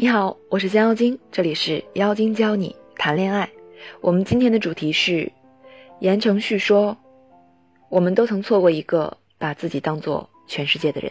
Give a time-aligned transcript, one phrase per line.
[0.00, 3.50] 你好，我是江妖精，这里是妖精教你谈恋爱。
[4.00, 5.28] 我们今天的主题是，
[5.98, 6.96] 言承旭说，
[7.88, 11.10] 我们都曾错过一个把自己当做全世界的人。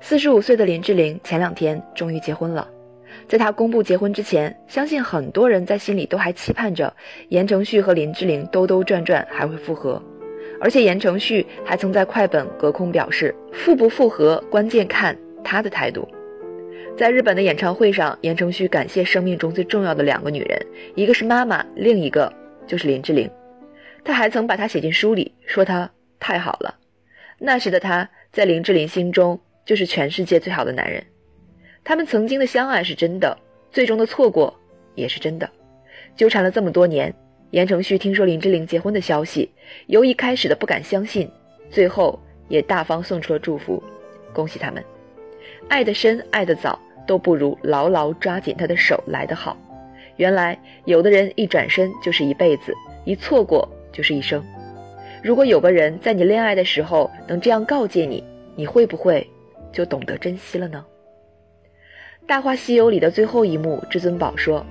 [0.00, 2.68] 四十五岁的林志玲前两天终于结婚了，
[3.28, 6.92] 在她公布结婚之前，相信很多人在心里都还期盼着
[7.28, 10.02] 言承旭和林志玲兜兜转转还会复合，
[10.60, 16.06] 而且言承旭还曾在快本隔空表示，复不复合关键看他的态度。
[16.96, 20.60] 在日本的演唱会上，言承旭感谢生命中最重要的两个女人，
[20.94, 22.32] 一个是妈妈，另一个
[22.66, 23.30] 就是林志玲。
[24.04, 26.74] 他还曾把她写进书里，说她太好了。
[27.38, 29.40] 那时的他在林志玲心中。
[29.66, 31.04] 就是全世界最好的男人，
[31.82, 33.36] 他们曾经的相爱是真的，
[33.72, 34.56] 最终的错过
[34.94, 35.50] 也是真的。
[36.14, 37.12] 纠缠了这么多年，
[37.50, 39.50] 言承旭听说林志玲结婚的消息，
[39.88, 41.28] 由一开始的不敢相信，
[41.68, 43.82] 最后也大方送出了祝福，
[44.32, 44.80] 恭喜他们。
[45.68, 49.56] 爱得深，爱得早，都不如牢牢抓紧他的手来得好。
[50.16, 54.42] 原来有的人一转身就是一辈子，一错过就是一生。
[55.22, 58.22] 如果有个人在你恋爱的时候能这样告诫你，
[58.54, 59.28] 你会不会？
[59.72, 60.82] 就懂得珍惜了呢。
[62.26, 64.64] 《大话西游》里的最后一幕，至尊宝说：“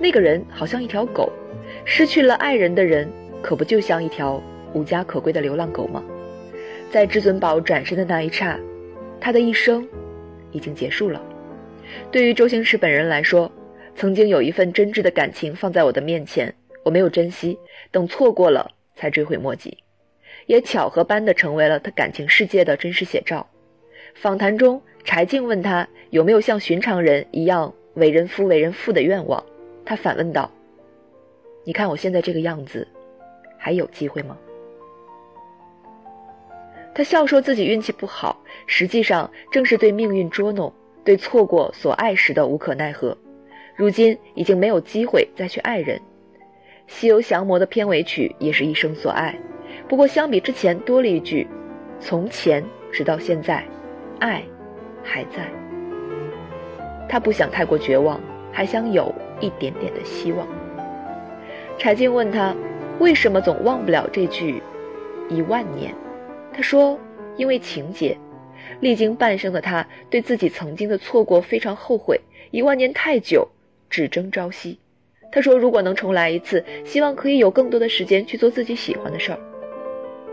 [0.00, 1.30] 那个人好像一条狗，
[1.84, 3.08] 失去了爱人的人，
[3.40, 6.02] 可不就像一条无家可归的流浪狗吗？”
[6.90, 8.58] 在至尊宝转身的那一刹，
[9.20, 9.88] 他的一生
[10.52, 11.20] 已经结束了。
[12.10, 13.50] 对于周星驰本人来说，
[13.94, 17.58] 曾经有一份真挚的感情放在我的面前，我没有珍惜，
[17.90, 19.76] 等错过了才追悔莫及，
[20.46, 23.46] 也巧合般的成为了他感情世界的真实写照。
[24.14, 29.44] 访谈中，柴静问他有没有像寻常人一样为人夫、为人父的愿望，
[29.84, 30.50] 他反问道
[31.64, 32.86] ：“你看我现在这个样子，
[33.58, 34.36] 还有机会吗？”
[36.94, 40.72] 他笑说自己运气不好，实际上正是对命运捉弄，
[41.04, 43.16] 对错过所爱时的无可奈何。
[43.74, 45.96] 如今已经没有机会再去爱人。
[46.86, 49.34] 《西游降魔》的片尾曲也是一生所爱，
[49.88, 51.46] 不过相比之前多了一句
[51.98, 53.64] ：“从前直到现在。”
[54.20, 54.42] 爱
[55.02, 55.50] 还在，
[57.08, 58.20] 他不想太过绝望，
[58.52, 60.46] 还想有一点点的希望。
[61.76, 62.54] 柴静问他，
[63.00, 64.62] 为什么总忘不了这句
[65.28, 65.92] “一万年”？
[66.52, 66.98] 他说
[67.36, 68.16] ：“因为情节。”
[68.80, 72.20] 历经半生的他，对自己曾经的错过非常后悔。
[72.50, 73.48] 一万年太久，
[73.88, 74.78] 只争朝夕。
[75.30, 79.38] 他说：“如果能重来一次，希望可以有更多的时间去做自己喜欢的事儿。”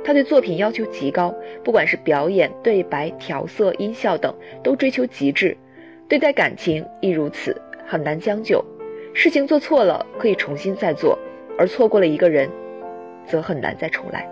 [0.04, 5.56] 他对作品要求极高，不管是表演、对白、调色、音效等，都追求极致。
[6.08, 8.64] 对待感情亦如此，很难将就。
[9.14, 11.18] 事情做错了可以重新再做，
[11.58, 12.50] 而错过了一个人，
[13.26, 14.28] 则很难再重来。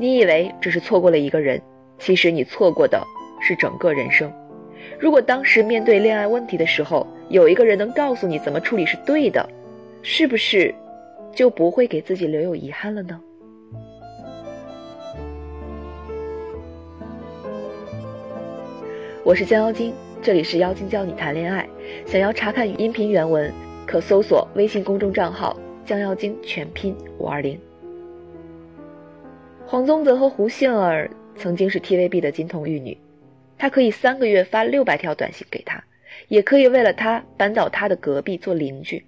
[0.00, 1.60] 你以为只是错过了一个人，
[1.98, 3.06] 其实你错过的
[3.38, 4.32] 是整个人生。
[4.98, 9.46] 如果当时面对恋爱问题的时候，有一个人能告诉你怎么处理是对的，
[10.00, 10.74] 是不是
[11.34, 13.20] 就不会给自己留有遗憾了呢？
[19.22, 21.68] 我是江妖精，这里是妖精教你谈恋爱。
[22.06, 23.52] 想要查看音频原文，
[23.86, 27.60] 可搜索微信公众账号“江妖精”全拼五二零。
[29.70, 32.98] 黄宗泽和胡杏儿曾经是 TVB 的金童玉女，
[33.56, 35.80] 他可以三个月发六百条短信给她，
[36.26, 39.00] 也可以为了她搬到他的隔壁做邻居，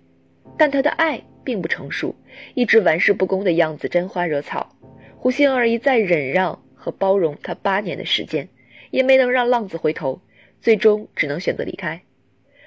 [0.57, 2.15] 但他的爱并不成熟，
[2.55, 4.73] 一直玩世不恭的样子沾花惹草。
[5.17, 8.49] 胡杏儿一再忍让和包容他八年的时间。
[8.93, 10.21] 也没能让浪子回头，
[10.61, 12.01] 最终只能选择离开。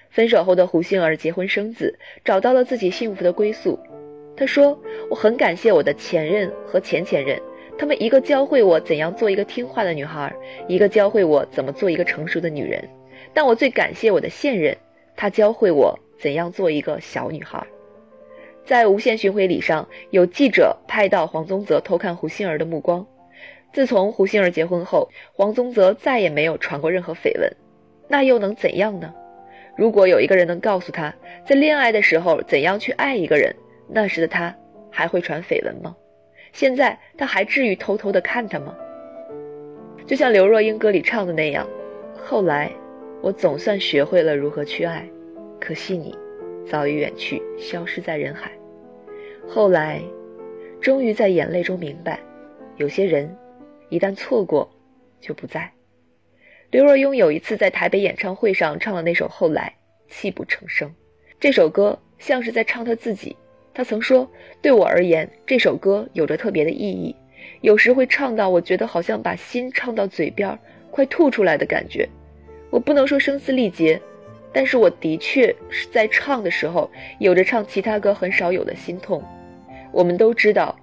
[0.09, 3.79] 分手后的胡杏儿结婚生子，找到了自己幸福的归宿。
[4.35, 4.77] 她说
[5.09, 7.39] ：“我很感谢我的前任和前前任，
[7.77, 10.33] 他们一个教会我怎样做一个听话的女孩，
[10.67, 12.83] 一个教会我怎么做一个成熟的女人。
[13.33, 14.75] 但我最感谢我的现任，
[15.15, 17.65] 他教会我怎样做一个小女孩。”
[18.65, 23.05] 在无限巡回礼上，有记者拍到黄宗泽偷看胡杏儿的目光。
[23.71, 27.51] 自从胡杏儿结婚后，黄宗泽再也没有传过任何绯闻，
[28.07, 29.13] 那又能怎样呢？
[29.77, 31.13] 如果有一个人能告诉他
[31.45, 33.53] 在恋爱的时候怎样去爱一个人，
[33.87, 34.55] 那时的他
[34.89, 35.95] 还会传绯闻吗？
[36.55, 38.73] 现在他还至于偷偷的看他吗？
[40.07, 41.67] 就像刘若英歌里唱的那样，
[42.15, 42.71] 后来
[43.21, 45.05] 我总算学会了如何去爱，
[45.59, 46.17] 可惜你
[46.65, 48.49] 早已远去，消失在人海。
[49.45, 50.01] 后来，
[50.79, 52.21] 终于在眼泪中明白，
[52.77, 53.29] 有些人。
[53.89, 54.67] 一旦错过，
[55.19, 55.69] 就不在。
[56.71, 59.75] 刘若英有一次在台北演唱会上唱了那首《后来》，
[60.11, 60.89] 泣不成声。
[61.37, 63.35] 这首歌像是在唱她自己。
[63.75, 64.25] 他曾说
[64.63, 67.13] ：“对我而言，这首歌有着特别的意义。
[67.59, 70.57] 有时会唱到，我觉得好像把心唱到嘴边，
[70.89, 72.07] 快吐出来的感觉。
[72.69, 74.01] 我不能说声嘶力竭，
[74.53, 76.89] 但是我的确是在唱的时候
[77.19, 79.21] 有着唱其他歌很少有的心痛。
[79.91, 80.73] 我们都知道，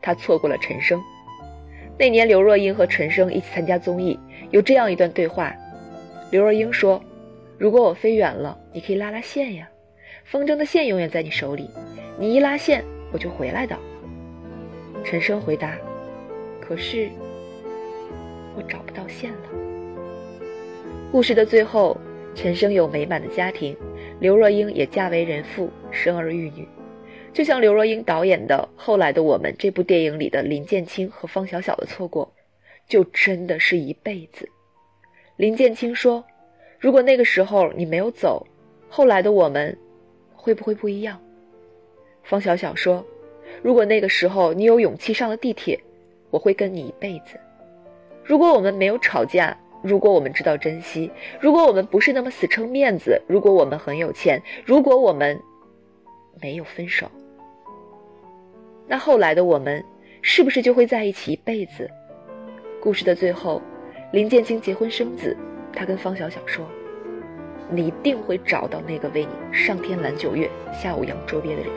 [0.00, 1.02] 他错过了陈升。
[1.98, 4.16] 那年刘若英和陈升一起参加综艺，
[4.52, 5.52] 有这样一段对话：
[6.30, 7.02] 刘若英说
[7.58, 9.68] ：“如果我飞远了，你可以拉拉线呀，
[10.24, 11.68] 风筝的线永远在你手里，
[12.20, 13.74] 你一拉线，我就回来的。”
[15.02, 15.74] 陈升回答
[16.60, 17.08] ：“可是
[18.54, 19.48] 我找不到线了。”
[21.10, 21.96] 故事的最后，
[22.34, 23.74] 陈升有美满的家庭，
[24.20, 26.68] 刘若英也嫁为人妇，生儿育女。
[27.32, 32.30] 就像刘若英导演的《后来的我们》这部电影里的林建清和方小小的错过，
[32.86, 34.46] 就真的是一辈子。
[35.36, 36.22] 林建清说
[36.78, 38.46] ：“如果那个时候你没有走，
[38.90, 39.74] 后来的我们
[40.34, 41.18] 会不会不一样？”
[42.30, 43.04] 方小小说
[43.60, 45.76] ：“如果那个时候你有勇气上了地铁，
[46.30, 47.36] 我会跟你一辈子。
[48.22, 51.10] 如果我们没有吵架，如果我们知道珍惜，
[51.40, 55.36] 如果我们不是那么死撑面子，如果我们很有钱，如果我们
[56.40, 57.10] 没有分手。”
[58.86, 59.84] 那后来的我们，
[60.22, 61.90] 是不是就会在一起一辈子？
[62.80, 63.60] 故事的最后，
[64.12, 65.36] 林建清结婚生子，
[65.72, 66.64] 他跟方小小说
[67.68, 71.70] ：“你一定会找到那个为你上天揽九月，下午扬州别的人，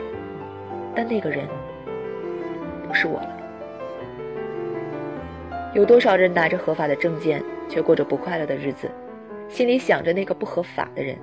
[0.94, 1.46] 但那个人
[2.86, 3.40] 不是我了。”
[5.74, 8.90] 有多少人拿着合法的证件，却过着不快乐的日子，
[9.48, 11.16] 心里想着那个不合法的人？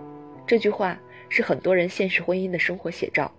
[0.45, 0.97] 这句话
[1.29, 3.31] 是很多人现实婚姻的生活写照。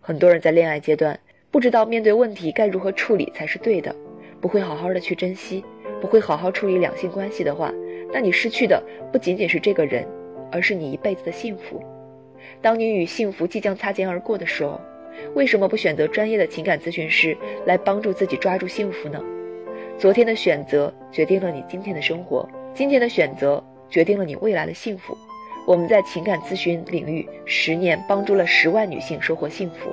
[0.00, 1.18] 很多人在恋爱阶段。
[1.48, 3.94] 不知道面对问题该如何处理才是对的，
[4.42, 5.64] 不会好好的去珍惜，
[6.02, 7.72] 不会好好处理两性关系的话，
[8.12, 10.06] 那你失去的不仅仅是这个人，
[10.52, 11.82] 而是你一辈子的幸福。
[12.60, 14.78] 当你与幸福即将擦肩而过的时候，
[15.34, 19.22] 为什么不选择专业的情感咨询师来帮助自己抓住幸福呢？
[19.98, 25.16] 昨天的选择决定了你今天的生活，今天的选择决定了你未来的幸福。
[25.66, 29.90] 我们在情感咨询领域十年，帮助了十万女性收获幸福。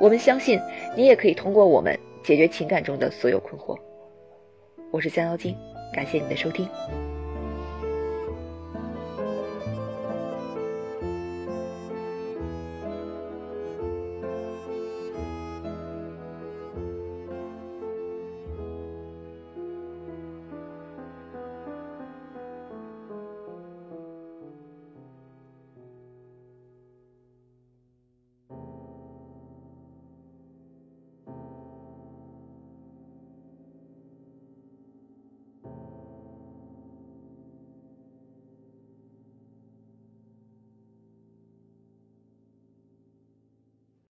[0.00, 0.58] 我们相信
[0.96, 3.78] 你也可以通过我们解决情感中的所有困惑。
[4.90, 5.56] 我是江妖精，
[5.92, 6.68] 感谢你的收听。